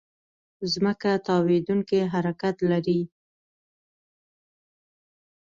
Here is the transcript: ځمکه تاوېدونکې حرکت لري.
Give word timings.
ځمکه 0.73 1.11
تاوېدونکې 1.27 1.99
حرکت 2.13 2.55
لري. 2.71 2.99